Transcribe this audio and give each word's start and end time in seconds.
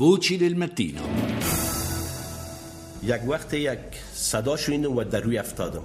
Voci 0.00 0.38
del 0.38 0.54
mattino. 0.56 1.02
یک 3.02 3.28
وقت 3.28 3.54
یک 3.54 3.78
صدا 4.12 4.56
شنیدم 4.56 4.96
و 4.96 5.04
در 5.04 5.20
روی 5.20 5.38
افتادم 5.38 5.82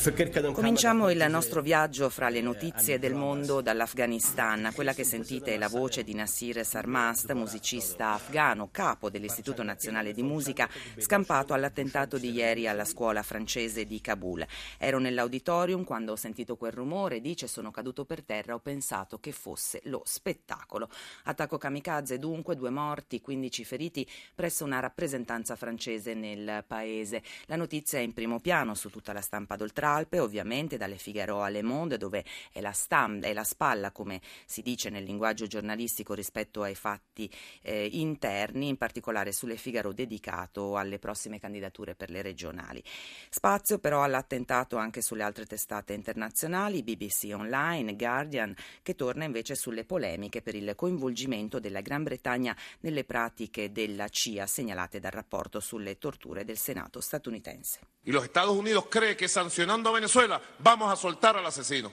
Cominciamo 0.00 1.10
il 1.10 1.26
nostro 1.28 1.60
viaggio 1.60 2.08
fra 2.08 2.28
le 2.28 2.40
notizie 2.40 3.00
del 3.00 3.14
mondo 3.14 3.60
dall'Afghanistan. 3.60 4.70
Quella 4.72 4.94
che 4.94 5.02
sentite 5.02 5.54
è 5.54 5.58
la 5.58 5.66
voce 5.66 6.04
di 6.04 6.14
Nasir 6.14 6.64
Sarmast, 6.64 7.32
musicista 7.32 8.12
afgano, 8.12 8.68
capo 8.70 9.10
dell'Istituto 9.10 9.64
Nazionale 9.64 10.12
di 10.12 10.22
Musica, 10.22 10.68
scampato 10.98 11.52
all'attentato 11.52 12.16
di 12.16 12.30
ieri 12.30 12.68
alla 12.68 12.84
scuola 12.84 13.24
francese 13.24 13.86
di 13.86 14.00
Kabul. 14.00 14.46
Ero 14.78 15.00
nell'auditorium 15.00 15.82
quando 15.82 16.12
ho 16.12 16.16
sentito 16.16 16.56
quel 16.56 16.72
rumore, 16.72 17.20
dice 17.20 17.48
sono 17.48 17.72
caduto 17.72 18.04
per 18.04 18.22
terra, 18.22 18.54
ho 18.54 18.60
pensato 18.60 19.18
che 19.18 19.32
fosse 19.32 19.80
lo 19.86 20.02
spettacolo. 20.04 20.88
Attacco 21.24 21.58
kamikaze 21.58 22.20
dunque, 22.20 22.54
due 22.54 22.70
morti, 22.70 23.20
15 23.20 23.64
feriti 23.64 24.08
presso 24.32 24.64
una 24.64 24.78
rappresentanza 24.78 25.56
francese 25.56 26.14
nel 26.14 26.62
paese. 26.68 27.20
La 27.46 27.56
notizia 27.56 27.98
è 27.98 28.02
in 28.02 28.14
primo 28.14 28.38
piano 28.38 28.74
su 28.74 28.90
tutta 28.90 29.12
la 29.12 29.20
stampa 29.20 29.56
d'oltralpe 29.56 29.86
Alpe, 29.94 30.18
ovviamente 30.18 30.76
dalle 30.76 30.96
Figaro 30.96 31.42
a 31.42 31.48
Le 31.48 31.62
Monde, 31.62 31.96
dove 31.96 32.24
è 32.52 32.60
la, 32.60 32.72
stampa, 32.72 33.26
è 33.26 33.32
la 33.32 33.44
spalla, 33.44 33.90
come 33.90 34.20
si 34.46 34.62
dice 34.62 34.90
nel 34.90 35.04
linguaggio 35.04 35.46
giornalistico, 35.46 36.14
rispetto 36.14 36.62
ai 36.62 36.74
fatti 36.74 37.30
eh, 37.62 37.88
interni, 37.92 38.68
in 38.68 38.76
particolare 38.76 39.32
sulle 39.32 39.56
Figaro 39.56 39.92
dedicato 39.92 40.76
alle 40.76 40.98
prossime 40.98 41.38
candidature 41.38 41.94
per 41.94 42.10
le 42.10 42.22
regionali. 42.22 42.82
Spazio 43.30 43.78
però 43.78 44.02
all'attentato 44.02 44.76
anche 44.76 45.02
sulle 45.02 45.22
altre 45.22 45.46
testate 45.46 45.92
internazionali, 45.92 46.82
BBC 46.82 47.30
Online, 47.34 47.96
Guardian, 47.96 48.54
che 48.82 48.94
torna 48.94 49.24
invece 49.24 49.54
sulle 49.54 49.84
polemiche 49.84 50.42
per 50.42 50.54
il 50.54 50.74
coinvolgimento 50.74 51.60
della 51.60 51.80
Gran 51.80 52.02
Bretagna 52.02 52.56
nelle 52.80 53.04
pratiche 53.04 53.72
della 53.72 54.08
CIA 54.08 54.46
segnalate 54.46 55.00
dal 55.00 55.12
rapporto 55.12 55.60
sulle 55.60 55.98
torture 55.98 56.44
del 56.44 56.58
Senato 56.58 57.00
statunitense. 57.00 57.80
Y 58.08 58.12
los 58.12 58.24
Estados 58.24 58.56
Unidos 58.56 58.86
cree 58.88 59.16
que 59.16 59.28
sancionando 59.28 59.77
Venezuela, 59.82 60.40
vamos 60.58 60.92
a 60.92 60.96
soltar 60.96 61.36
al 61.36 61.46
asesino. 61.46 61.92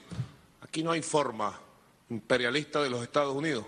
Aquí 0.60 0.82
no 0.82 0.90
hay 0.92 1.02
forma 1.02 1.58
imperialista 2.10 2.82
de 2.82 2.90
los 2.90 3.02
Estados 3.02 3.34
Unidos 3.34 3.64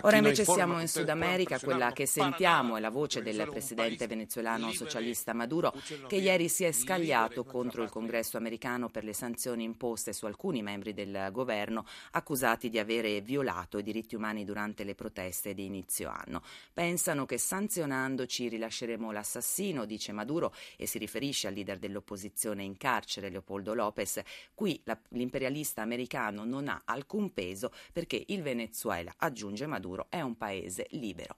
Ora 0.00 0.16
invece 0.16 0.44
siamo 0.44 0.80
in 0.80 0.88
Sud 0.88 1.10
America, 1.10 1.58
quella 1.58 1.92
che 1.92 2.06
sentiamo 2.06 2.76
è 2.76 2.80
la 2.80 2.88
voce 2.88 3.22
del 3.22 3.46
presidente 3.50 4.06
venezuelano 4.06 4.72
socialista 4.72 5.34
Maduro 5.34 5.74
che 6.08 6.16
ieri 6.16 6.48
si 6.48 6.64
è 6.64 6.72
scagliato 6.72 7.44
contro 7.44 7.82
il 7.82 7.90
congresso 7.90 8.38
americano 8.38 8.88
per 8.88 9.04
le 9.04 9.12
sanzioni 9.12 9.64
imposte 9.64 10.14
su 10.14 10.24
alcuni 10.24 10.62
membri 10.62 10.94
del 10.94 11.28
governo 11.30 11.84
accusati 12.12 12.70
di 12.70 12.78
avere 12.78 13.20
violato 13.20 13.76
i 13.76 13.82
diritti 13.82 14.14
umani 14.14 14.46
durante 14.46 14.82
le 14.84 14.94
proteste 14.94 15.52
di 15.52 15.66
inizio 15.66 16.08
anno. 16.08 16.42
Pensano 16.72 17.26
che 17.26 17.36
sanzionandoci 17.36 18.48
rilasceremo 18.48 19.12
l'assassino, 19.12 19.84
dice 19.84 20.12
Maduro 20.12 20.54
e 20.76 20.86
si 20.86 20.96
riferisce 20.96 21.48
al 21.48 21.54
leader 21.54 21.78
dell'opposizione 21.78 22.62
in 22.62 22.78
carcere 22.78 23.28
Leopoldo 23.28 23.74
Lopez. 23.74 24.22
Qui 24.54 24.80
la, 24.84 24.98
l'imperialista 25.10 25.82
americano 25.82 26.44
non 26.44 26.68
ha 26.68 26.82
alcun 26.86 27.32
peso 27.34 27.70
perché 27.92 28.24
il 28.28 28.40
Venezuela, 28.40 29.12
aggiunge 29.18 29.66
Maduro, 29.66 29.80
Maduro 29.82 30.06
è 30.08 30.20
un 30.20 30.36
paese 30.36 30.86
libero. 30.90 31.36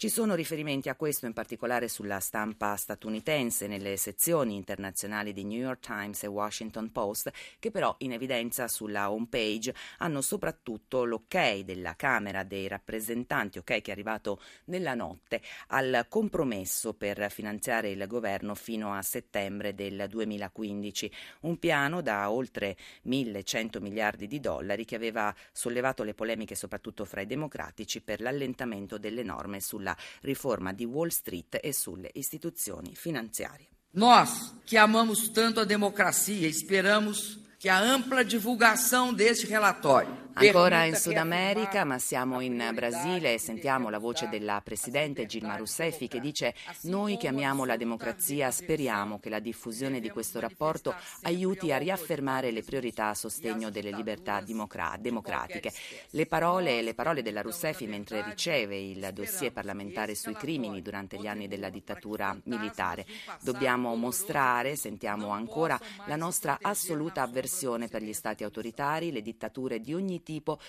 Ci 0.00 0.10
sono 0.10 0.36
riferimenti 0.36 0.88
a 0.88 0.94
questo 0.94 1.26
in 1.26 1.32
particolare 1.32 1.88
sulla 1.88 2.20
stampa 2.20 2.76
statunitense, 2.76 3.66
nelle 3.66 3.96
sezioni 3.96 4.54
internazionali 4.54 5.32
di 5.32 5.42
New 5.42 5.58
York 5.58 5.80
Times 5.80 6.22
e 6.22 6.28
Washington 6.28 6.92
Post, 6.92 7.32
che 7.58 7.72
però 7.72 7.92
in 7.98 8.12
evidenza 8.12 8.68
sulla 8.68 9.10
home 9.10 9.26
page 9.28 9.74
hanno 9.98 10.20
soprattutto 10.20 11.02
l'ok 11.02 11.62
della 11.64 11.96
Camera 11.96 12.44
dei 12.44 12.68
rappresentanti, 12.68 13.58
ok 13.58 13.64
che 13.64 13.82
è 13.86 13.90
arrivato 13.90 14.40
nella 14.66 14.94
notte, 14.94 15.42
al 15.70 16.06
compromesso 16.08 16.94
per 16.94 17.28
finanziare 17.32 17.90
il 17.90 18.06
governo 18.06 18.54
fino 18.54 18.94
a 18.94 19.02
settembre 19.02 19.74
del 19.74 20.06
2015, 20.08 21.12
un 21.40 21.58
piano 21.58 22.02
da 22.02 22.30
oltre 22.30 22.76
1100 23.02 23.80
miliardi 23.80 24.28
di 24.28 24.38
dollari 24.38 24.84
che 24.84 24.94
aveva 24.94 25.34
sollevato 25.50 26.04
le 26.04 26.14
polemiche 26.14 26.54
soprattutto 26.54 27.04
fra 27.04 27.20
i 27.20 27.26
democratici 27.26 28.00
per 28.00 28.20
l'allentamento 28.20 28.96
delle 28.96 29.24
norme 29.24 29.58
sulla 29.58 29.86
sulla 29.88 29.96
riforma 30.20 30.72
di 30.72 30.84
Wall 30.84 31.08
Street 31.08 31.58
e 31.62 31.72
sulle 31.72 32.10
istituzioni 32.14 32.94
finanziarie. 32.94 33.66
Nós, 33.92 34.54
que 34.66 34.76
amamos 34.76 35.30
tanto 35.30 35.60
a 35.60 35.64
democracia, 35.64 36.46
esperamos 36.46 37.38
que 37.58 37.68
a 37.68 37.78
ampla 37.78 38.24
divulgação 38.24 39.14
deste 39.14 39.46
relatório 39.46 40.27
Ancora 40.34 40.84
in 40.84 40.94
Sud 40.94 41.16
America, 41.16 41.84
ma 41.84 41.98
siamo 41.98 42.40
in 42.40 42.70
Brasile 42.72 43.34
e 43.34 43.38
sentiamo 43.38 43.90
la 43.90 43.98
voce 43.98 44.28
della 44.28 44.60
Presidente 44.62 45.26
Gilma 45.26 45.56
Rousseff 45.56 46.06
che 46.06 46.20
dice 46.20 46.54
noi 46.82 47.16
che 47.16 47.26
amiamo 47.26 47.64
la 47.64 47.76
democrazia 47.76 48.50
speriamo 48.52 49.18
che 49.18 49.30
la 49.30 49.40
diffusione 49.40 49.98
di 49.98 50.10
questo 50.10 50.38
rapporto 50.38 50.94
aiuti 51.22 51.72
a 51.72 51.78
riaffermare 51.78 52.52
le 52.52 52.62
priorità 52.62 53.08
a 53.08 53.14
sostegno 53.14 53.70
delle 53.70 53.90
libertà 53.90 54.40
democratiche. 54.40 55.72
Le 56.10 56.26
parole, 56.26 56.82
le 56.82 56.94
parole 56.94 57.22
della 57.22 57.42
Rousseff 57.42 57.80
mentre 57.82 58.22
riceve 58.22 58.78
il 58.78 59.10
dossier 59.12 59.52
parlamentare 59.52 60.14
sui 60.14 60.34
crimini 60.34 60.82
durante 60.82 61.18
gli 61.18 61.26
anni 61.26 61.48
della 61.48 61.68
dittatura 61.68 62.38
militare. 62.44 63.04
Dobbiamo 63.42 63.94
mostrare, 63.96 64.76
sentiamo 64.76 65.30
ancora, 65.30 65.78
la 66.06 66.16
nostra 66.16 66.58
assoluta 66.60 67.22
avversione 67.22 67.88
per 67.88 68.02
gli 68.02 68.12
stati 68.12 68.44
autoritari, 68.44 69.10
le 69.10 69.22
dittature 69.22 69.80
di 69.80 69.94
ogni 69.94 70.22
tipo, 70.22 70.26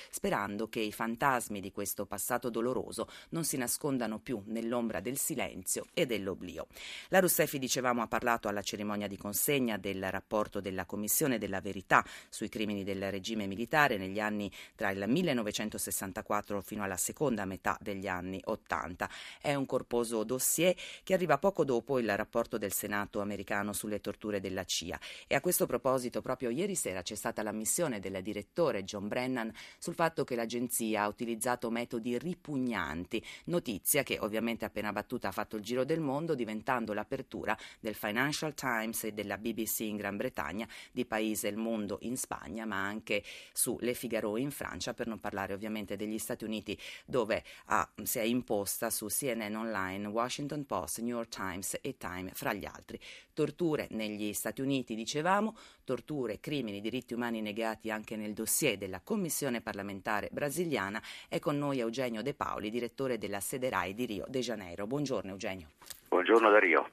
sperando 0.10 0.70
che 0.70 0.80
i 0.80 0.94
fantasmi 0.94 1.60
di 1.60 1.72
questo 1.74 2.06
passato 2.06 2.50
doloroso 2.50 3.10
non 3.32 3.44
si 3.44 3.58
nascondano 3.58 4.20
più 4.20 4.42
nell'ombra 4.46 5.02
del 5.02 5.18
silenzio 5.18 5.88
e 5.94 6.06
dell'oblio. 6.06 6.68
La 7.10 7.20
Russefi, 7.20 7.60
dicevamo, 7.60 8.02
ha 8.02 8.08
parlato 8.08 8.48
alla 8.48 8.62
cerimonia 8.62 9.08
di 9.08 9.18
consegna 9.18 9.78
del 9.78 10.10
rapporto 10.10 10.62
della 10.62 10.86
Commissione 10.86 11.38
della 11.38 11.60
Verità 11.60 12.06
sui 12.30 12.48
crimini 12.48 12.86
del 12.86 13.12
regime 13.12 13.48
militare 13.48 13.98
negli 13.98 14.22
anni 14.22 14.50
tra 14.76 14.92
il 14.92 15.04
1964 15.06 16.62
fino 16.62 16.84
alla 16.84 16.98
seconda 16.98 17.44
metà 17.44 17.78
degli 17.82 18.08
anni 18.08 18.40
80. 18.42 19.10
È 19.42 19.54
un 19.54 19.66
corposo 19.66 20.24
dossier 20.24 20.74
che 21.04 21.14
arriva 21.14 21.38
poco 21.38 21.66
dopo 21.66 22.00
il 22.00 22.16
rapporto 22.16 22.58
del 22.58 22.72
Senato 22.72 23.20
americano 23.20 23.74
sulle 23.74 24.00
torture 24.00 24.40
della 24.40 24.64
CIA. 24.64 24.98
E 25.28 25.36
a 25.36 25.42
questo 25.42 25.66
proposito, 25.66 26.22
proprio 26.22 26.50
ieri 26.50 26.76
sera 26.76 27.02
c'è 27.02 27.16
stata 27.16 27.44
l'ammissione 27.44 28.00
del 28.00 28.22
direttore 28.22 28.84
John 28.84 29.08
Brennan 29.08 29.39
sul 29.78 29.94
fatto 29.94 30.24
che 30.24 30.36
l'agenzia 30.36 31.04
ha 31.04 31.08
utilizzato 31.08 31.70
metodi 31.70 32.18
ripugnanti, 32.18 33.24
notizia 33.46 34.04
che 34.04 34.18
ovviamente 34.20 34.66
appena 34.66 34.92
battuta 34.92 35.30
ha 35.30 35.32
fatto 35.32 35.56
il 35.56 35.64
giro 35.64 35.84
del 35.84 36.00
mondo 36.00 36.36
diventando 36.36 36.94
l'apertura 36.94 37.58
del 37.80 37.96
Financial 37.96 38.54
Times 38.54 39.04
e 39.04 39.12
della 39.12 39.38
BBC 39.38 39.82
in 39.82 39.98
Gran 39.98 40.18
Bretagna, 40.18 40.68
di 40.92 41.06
Paese 41.06 41.48
Il 41.48 41.58
Mondo 41.58 41.98
in 42.02 42.18
Spagna, 42.18 42.66
ma 42.66 42.84
anche 42.84 43.24
su 43.54 43.78
Le 43.82 43.94
Figaro 43.94 44.38
in 44.38 44.52
Francia, 44.52 44.94
per 44.94 45.08
non 45.08 45.20
parlare 45.20 45.54
ovviamente 45.54 45.96
degli 45.96 46.18
Stati 46.18 46.44
Uniti 46.44 46.78
dove 47.06 47.44
ha, 47.66 47.90
si 48.04 48.20
è 48.20 48.24
imposta 48.24 48.90
su 48.90 49.08
CNN 49.08 49.56
Online, 49.56 50.08
Washington 50.08 50.66
Post, 50.66 51.00
New 51.00 51.16
York 51.16 51.30
Times 51.30 51.78
e 51.82 51.98
Time 51.98 52.32
fra 52.34 52.54
gli 52.54 52.66
altri. 52.66 53.00
Torture 53.34 53.88
negli 53.92 54.34
Stati 54.34 54.62
Uniti, 54.62 54.96
dicevamo, 54.96 55.56
torture, 55.84 56.40
crimini, 56.40 56.82
diritti 56.82 57.14
umani 57.14 57.42
negati 57.42 57.90
anche 57.90 58.16
nel 58.16 58.34
dossier 58.34 58.78
della 58.78 59.00
Commissione 59.00 59.29
Commissione 59.30 59.62
parlamentare 59.62 60.30
brasiliana. 60.32 61.00
È 61.28 61.38
con 61.38 61.56
noi 61.56 61.78
Eugenio 61.78 62.24
De 62.24 62.34
Paoli, 62.34 62.72
direttore 62.72 63.20
della 63.20 63.40
sede 63.40 63.70
RAI 63.70 63.94
di 63.94 64.06
Rio 64.06 64.26
de 64.28 64.40
Janeiro. 64.40 64.88
Buongiorno 64.88 65.30
Eugenio. 65.30 65.68
Buongiorno 66.08 66.50
da 66.50 66.58
Rio. 66.58 66.90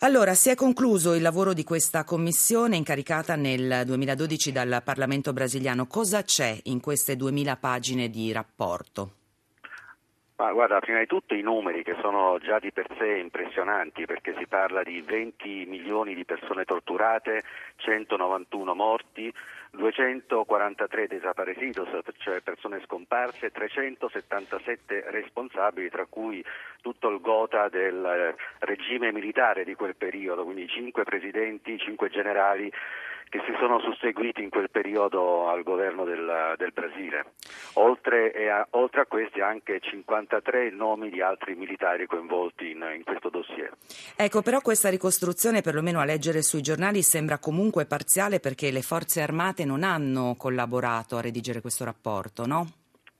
Allora, 0.00 0.34
si 0.34 0.48
è 0.48 0.56
concluso 0.56 1.14
il 1.14 1.22
lavoro 1.22 1.52
di 1.52 1.62
questa 1.62 2.02
commissione 2.02 2.74
incaricata 2.74 3.36
nel 3.36 3.84
2012 3.86 4.50
dal 4.50 4.80
Parlamento 4.82 5.32
brasiliano. 5.32 5.86
Cosa 5.86 6.24
c'è 6.24 6.58
in 6.64 6.80
queste 6.80 7.14
2000 7.14 7.56
pagine 7.58 8.10
di 8.10 8.32
rapporto? 8.32 9.19
Ma 10.40 10.52
guarda, 10.52 10.80
prima 10.80 11.00
di 11.00 11.06
tutto 11.06 11.34
i 11.34 11.42
numeri 11.42 11.82
che 11.82 11.94
sono 12.00 12.38
già 12.38 12.58
di 12.58 12.72
per 12.72 12.86
sé 12.96 13.18
impressionanti 13.18 14.06
perché 14.06 14.34
si 14.38 14.46
parla 14.46 14.82
di 14.82 15.02
20 15.02 15.66
milioni 15.66 16.14
di 16.14 16.24
persone 16.24 16.64
torturate, 16.64 17.42
191 17.76 18.74
morti, 18.74 19.30
243 19.72 21.08
desaparecidos, 21.08 21.90
cioè 22.16 22.40
persone 22.40 22.80
scomparse, 22.86 23.50
377 23.50 25.10
responsabili, 25.10 25.90
tra 25.90 26.06
cui 26.08 26.42
tutto 26.80 27.10
il 27.10 27.20
gota 27.20 27.68
del 27.68 28.34
regime 28.60 29.12
militare 29.12 29.62
di 29.64 29.74
quel 29.74 29.94
periodo, 29.94 30.44
quindi 30.44 30.66
5 30.66 31.04
presidenti, 31.04 31.76
5 31.76 32.08
generali 32.08 32.72
che 33.30 33.40
si 33.46 33.54
sono 33.60 33.78
susseguiti 33.78 34.42
in 34.42 34.50
quel 34.50 34.70
periodo 34.70 35.48
al 35.48 35.62
governo 35.62 36.04
del, 36.04 36.54
del 36.56 36.72
Brasile. 36.72 37.32
Oltre 37.74 38.32
a, 38.50 38.66
oltre 38.70 39.02
a, 39.02 39.06
questi 39.06 39.40
anche 39.40 39.78
53 39.80 40.70
nomi 40.70 41.10
di 41.10 41.22
altri 41.22 41.54
militari 41.54 42.06
coinvolti 42.06 42.72
in, 42.72 42.84
in 42.94 43.04
questo 43.04 43.30
dossier. 43.30 43.72
Ecco, 44.16 44.42
però 44.42 44.60
questa 44.60 44.90
ricostruzione, 44.90 45.62
perlomeno 45.62 46.00
a 46.00 46.04
leggere 46.04 46.42
sui 46.42 46.60
giornali, 46.60 47.02
sembra 47.02 47.38
comunque 47.38 47.86
parziale 47.86 48.40
perché 48.40 48.72
le 48.72 48.82
forze 48.82 49.22
armate 49.22 49.64
non 49.64 49.84
hanno 49.84 50.34
collaborato 50.36 51.16
a 51.16 51.20
redigere 51.20 51.60
questo 51.60 51.84
rapporto, 51.84 52.46
no? 52.46 52.66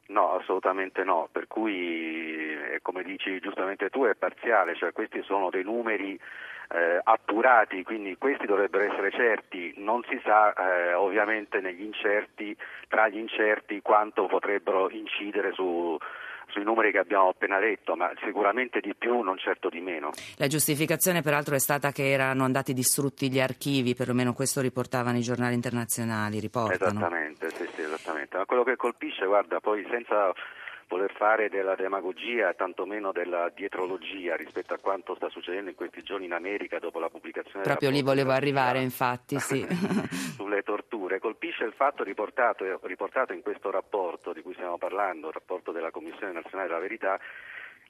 No, 0.08 0.32
assolutamente 0.34 1.04
no, 1.04 1.28
per 1.30 1.46
cui 1.46 2.52
eh, 2.52 2.80
come 2.82 3.04
dici 3.04 3.38
giustamente 3.38 3.90
tu, 3.90 4.06
è 4.06 4.16
parziale, 4.16 4.74
cioè 4.74 4.90
questi 4.90 5.22
sono 5.22 5.50
dei 5.50 5.62
numeri 5.62 6.18
eh, 6.72 7.00
appurati, 7.02 7.82
quindi 7.82 8.16
questi 8.16 8.46
dovrebbero 8.46 8.84
essere 8.84 9.10
certi, 9.10 9.74
non 9.78 10.02
si 10.08 10.20
sa 10.24 10.52
eh, 10.52 10.94
ovviamente 10.94 11.60
negli 11.60 11.82
incerti, 11.82 12.56
tra 12.88 13.08
gli 13.08 13.18
incerti 13.18 13.82
quanto 13.82 14.26
potrebbero 14.26 14.88
incidere 14.90 15.52
su, 15.52 15.98
sui 16.50 16.62
numeri 16.62 16.92
che 16.92 16.98
abbiamo 16.98 17.28
appena 17.28 17.58
detto, 17.58 17.96
ma 17.96 18.12
sicuramente 18.22 18.80
di 18.80 18.94
più, 18.94 19.20
non 19.20 19.36
certo 19.38 19.68
di 19.68 19.80
meno. 19.80 20.10
La 20.36 20.46
giustificazione 20.46 21.22
peraltro 21.22 21.56
è 21.56 21.58
stata 21.58 21.90
che 21.90 22.08
erano 22.08 22.44
andati 22.44 22.72
distrutti 22.72 23.30
gli 23.30 23.40
archivi, 23.40 23.94
perlomeno 23.94 24.32
questo 24.32 24.60
riportavano 24.60 25.16
i 25.16 25.22
giornali 25.22 25.54
internazionali, 25.54 26.38
riportano. 26.38 26.90
Esattamente, 26.90 27.50
sì, 27.50 27.68
sì, 27.74 27.82
esattamente. 27.82 28.36
Ma 28.36 28.44
quello 28.44 28.62
che 28.62 28.76
colpisce, 28.76 29.26
guarda, 29.26 29.58
poi 29.58 29.84
senza 29.90 30.32
voler 30.90 31.12
fare 31.12 31.48
della 31.48 31.76
demagogia, 31.76 32.52
tantomeno 32.52 33.12
della 33.12 33.48
dietrologia 33.54 34.34
rispetto 34.34 34.74
a 34.74 34.78
quanto 34.78 35.14
sta 35.14 35.28
succedendo 35.28 35.70
in 35.70 35.76
questi 35.76 36.02
giorni 36.02 36.24
in 36.24 36.32
America 36.32 36.80
dopo 36.80 36.98
la 36.98 37.08
pubblicazione 37.08 37.62
Proprio 37.62 37.90
lì 37.90 38.02
volevo 38.02 38.32
arrivare, 38.32 38.80
infatti, 38.82 39.38
sì. 39.38 39.64
sulle 40.34 40.62
torture. 40.62 41.20
Colpisce 41.20 41.62
il 41.62 41.74
fatto 41.74 42.02
riportato, 42.02 42.64
riportato 42.82 43.32
in 43.32 43.40
questo 43.40 43.70
rapporto 43.70 44.32
di 44.32 44.42
cui 44.42 44.54
stiamo 44.54 44.78
parlando, 44.78 45.28
il 45.28 45.34
rapporto 45.34 45.70
della 45.70 45.92
Commissione 45.92 46.32
Nazionale 46.32 46.66
della 46.66 46.80
Verità, 46.80 47.20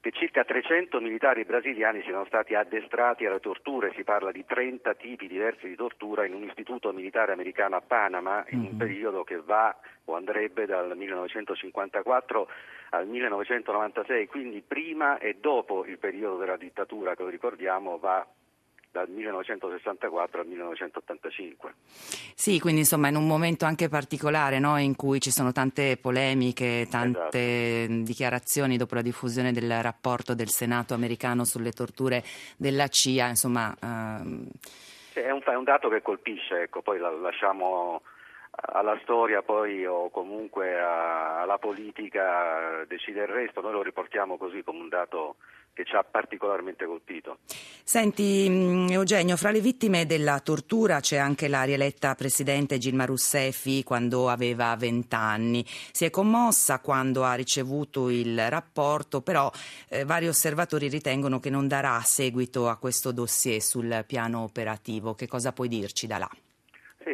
che 0.01 0.13
circa 0.13 0.45
300 0.45 0.99
militari 1.01 1.45
brasiliani 1.45 2.03
siano 2.03 2.25
stati 2.25 2.55
addestrati 2.55 3.27
alle 3.27 3.41
torture, 3.41 3.93
si 3.95 4.03
parla 4.03 4.33
di 4.33 4.45
30 4.47 4.95
tipi 4.95 5.29
diversi 5.29 5.69
di 5.69 5.75
tortura 5.75 6.25
in 6.25 6.33
un 6.33 6.45
istituto 6.45 6.93
militare 6.93 7.33
americano 7.33 7.77
a 7.77 7.83
Panama 7.83 8.45
in 8.49 8.61
un 8.61 8.65
mm-hmm. 8.65 8.77
periodo 8.79 9.25
che 9.25 9.41
va 9.43 9.77
o 10.07 10.15
andrebbe 10.15 10.65
dal 10.65 10.97
1954 10.97 12.49
al 12.91 13.07
1996, 13.07 14.27
quindi 14.27 14.63
prima 14.63 15.19
e 15.19 15.37
dopo 15.39 15.85
il 15.85 15.99
periodo 15.99 16.39
della 16.39 16.57
dittatura 16.57 17.15
che 17.15 17.23
lo 17.23 17.29
ricordiamo 17.29 17.99
va 17.99 18.27
dal 18.91 19.09
1964 19.09 20.41
al 20.41 20.47
1985. 20.47 21.75
Sì, 22.35 22.59
quindi 22.59 22.81
insomma 22.81 23.09
in 23.09 23.17
un 23.17 23.27
momento 23.27 23.65
anche 23.65 23.89
particolare 23.89 24.59
no? 24.59 24.79
in 24.79 24.97
cui 24.97 25.21
ci 25.21 25.31
sono 25.31 25.53
tante 25.53 25.97
polemiche, 25.97 26.87
tante 26.91 27.85
esatto. 27.85 28.03
dichiarazioni 28.03 28.77
dopo 28.77 28.95
la 28.95 29.03
diffusione 29.03 29.53
del 29.53 29.83
rapporto 29.83 30.35
del 30.35 30.49
Senato 30.49 30.95
americano 30.95 31.45
sulle 31.45 31.73
torture 31.73 32.23
della 32.57 32.89
CIA, 32.89 33.29
insomma... 33.29 33.75
Ehm... 33.83 34.49
È, 35.13 35.31
un, 35.31 35.43
è, 35.45 35.55
un, 35.55 35.65
dato 35.65 35.89
che 35.89 36.03
colpisce, 36.03 36.63
ecco, 36.63 36.83
poi 36.83 36.99
la, 36.99 37.11
lasciamo 37.11 38.03
alla 38.61 38.99
storia 39.03 39.43
poi 39.43 39.87
o 39.87 40.11
comunque 40.11 40.79
a, 40.79 41.41
alla 41.41 41.59
politica 41.59 42.85
decide 42.87 43.23
il 43.23 43.29
resto, 43.29 43.61
noi 43.61 43.73
lo 43.73 43.83
riportiamo 43.83 44.37
così 44.37 44.63
come 44.63 44.81
un 44.81 44.89
dato 44.89 45.37
che 45.73 45.85
ci 45.85 45.95
ha 45.95 46.05
particolarmente 46.05 46.85
colpito. 46.85 47.39
Senti 47.47 48.47
mm, 48.49 48.91
Eugenio, 48.91 49.37
fra 49.37 49.51
le 49.51 49.61
vittime 49.61 50.05
della 50.05 50.41
tortura 50.41 51.01
c'è 51.01 51.17
anche 51.17 51.49
la 51.49 51.63
rieletta 51.63 52.15
presidente 52.15 52.79
Gilma 52.79 53.05
Rousseff 53.05 53.83
quando 53.85 54.29
aveva 54.29 54.75
20 54.77 55.15
anni. 55.15 55.65
Si 55.67 56.05
è 56.05 56.11
commossa 56.11 56.81
quando 56.81 57.25
ha 57.25 57.35
ricevuto 57.35 58.11
il 58.11 58.49
rapporto, 58.49 59.23
però 59.23 59.51
eh, 59.89 60.05
vari 60.05 60.29
osservatori 60.29 60.89
ritengono 60.89 61.41
che 61.41 61.51
non 61.51 61.69
darà 61.69 62.01
seguito 62.01 62.69
a 62.69 62.77
questo 62.77 63.13
dossier 63.13 63.61
sul 63.61 64.05
piano 64.07 64.43
operativo. 64.43 65.15
Che 65.15 65.27
cosa 65.27 65.53
puoi 65.53 65.69
dirci 65.69 66.07
da 66.07 66.19
là? 66.19 66.31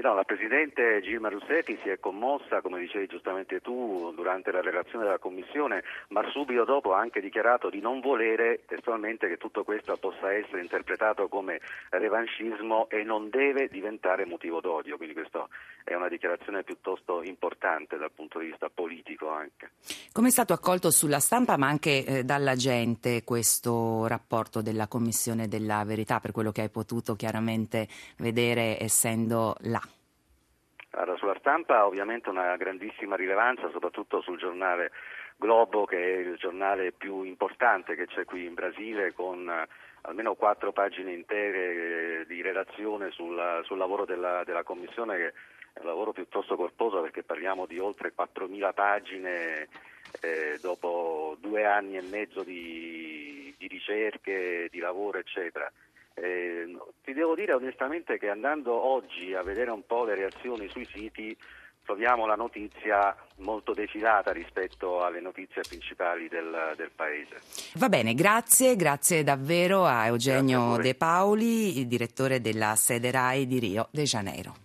No, 0.06 0.14
la 0.14 0.22
Presidente 0.22 1.00
Gilma 1.02 1.28
Russetti 1.28 1.76
si 1.82 1.88
è 1.88 1.98
commossa, 1.98 2.60
come 2.60 2.78
dicevi 2.78 3.08
giustamente 3.08 3.60
tu, 3.60 4.12
durante 4.14 4.52
la 4.52 4.60
relazione 4.60 5.02
della 5.02 5.18
Commissione, 5.18 5.82
ma 6.10 6.22
subito 6.30 6.62
dopo 6.64 6.94
ha 6.94 7.00
anche 7.00 7.20
dichiarato 7.20 7.70
di 7.70 7.80
non 7.80 7.98
volere 7.98 8.60
testualmente 8.68 9.26
che 9.26 9.36
tutto 9.36 9.64
questo 9.64 9.96
possa 9.96 10.32
essere 10.32 10.60
interpretato 10.60 11.26
come 11.26 11.60
revanchismo 11.90 12.88
e 12.88 13.02
non 13.02 13.30
deve 13.30 13.66
diventare 13.66 14.26
motivo 14.26 14.60
d'odio, 14.60 14.96
quindi 14.96 15.12
questa 15.12 15.44
è 15.82 15.94
una 15.94 16.08
dichiarazione 16.08 16.62
piuttosto 16.62 17.24
importante 17.24 17.96
dal 17.96 18.12
punto 18.12 18.38
di 18.38 18.46
vista 18.46 18.68
politico 18.72 19.28
anche. 19.28 19.70
Come 20.12 20.28
è 20.28 20.30
stato 20.30 20.52
accolto 20.52 20.92
sulla 20.92 21.18
stampa 21.18 21.56
ma 21.56 21.66
anche 21.66 22.04
eh, 22.04 22.22
dalla 22.22 22.54
gente 22.54 23.24
questo 23.24 24.06
rapporto 24.06 24.62
della 24.62 24.86
Commissione 24.86 25.48
della 25.48 25.82
Verità, 25.84 26.20
per 26.20 26.30
quello 26.30 26.52
che 26.52 26.60
hai 26.60 26.70
potuto 26.70 27.16
chiaramente 27.16 27.88
vedere 28.18 28.80
essendo 28.80 29.56
la 29.62 29.82
stampa 31.46 31.86
ovviamente 31.86 32.28
una 32.28 32.56
grandissima 32.56 33.14
rilevanza, 33.14 33.70
soprattutto 33.70 34.20
sul 34.20 34.36
giornale 34.36 34.90
Globo, 35.36 35.84
che 35.84 35.96
è 35.96 36.18
il 36.18 36.34
giornale 36.38 36.90
più 36.90 37.22
importante 37.22 37.94
che 37.94 38.06
c'è 38.06 38.24
qui 38.24 38.46
in 38.46 38.54
Brasile, 38.54 39.12
con 39.12 39.48
eh, 39.48 39.68
almeno 40.02 40.34
quattro 40.34 40.72
pagine 40.72 41.12
intere 41.12 42.22
eh, 42.22 42.26
di 42.26 42.42
relazione 42.42 43.12
sul, 43.12 43.62
sul 43.62 43.78
lavoro 43.78 44.04
della, 44.04 44.42
della, 44.42 44.64
Commissione, 44.64 45.16
che 45.16 45.26
è 45.74 45.80
un 45.82 45.86
lavoro 45.86 46.10
piuttosto 46.10 46.56
corposo 46.56 47.00
perché 47.00 47.22
parliamo 47.22 47.64
di 47.64 47.78
oltre 47.78 48.12
4.000 48.12 48.74
pagine 48.74 49.68
eh, 50.22 50.58
dopo 50.60 51.36
due 51.38 51.64
anni 51.64 51.96
e 51.96 52.02
mezzo 52.02 52.42
di, 52.42 53.54
di 53.56 53.68
ricerche, 53.68 54.66
di 54.68 54.80
lavoro, 54.80 55.18
eccetera. 55.18 55.70
Eh, 56.18 56.74
ti 57.04 57.12
devo 57.12 57.34
dire 57.34 57.52
onestamente 57.52 58.18
che 58.18 58.30
andando 58.30 58.72
oggi 58.72 59.34
a 59.34 59.42
vedere 59.42 59.70
un 59.70 59.84
po' 59.84 60.04
le 60.04 60.14
reazioni 60.14 60.66
sui 60.68 60.86
siti 60.86 61.36
troviamo 61.84 62.26
la 62.26 62.34
notizia 62.34 63.14
molto 63.36 63.72
defilata 63.72 64.32
rispetto 64.32 65.04
alle 65.04 65.20
notizie 65.20 65.62
principali 65.66 66.26
del, 66.28 66.74
del 66.76 66.90
paese. 66.94 67.36
Va 67.74 67.88
bene, 67.88 68.14
grazie, 68.14 68.76
grazie 68.76 69.22
davvero 69.22 69.84
a 69.84 70.06
Eugenio 70.06 70.74
a 70.74 70.78
De 70.78 70.94
Paoli, 70.94 71.78
il 71.78 71.86
direttore 71.86 72.40
della 72.40 72.74
sede 72.74 73.10
RAI 73.10 73.46
di 73.46 73.58
Rio 73.58 73.88
de 73.92 74.02
Janeiro. 74.02 74.56